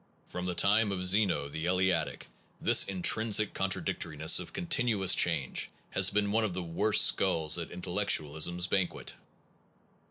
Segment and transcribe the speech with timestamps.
[0.25, 2.25] From the time of Zeno the Eleatic,
[2.59, 8.57] this intrinsic contradictoriness of continuous change has been one of the worst skulls at intellectualism
[8.57, 9.13] s banquet.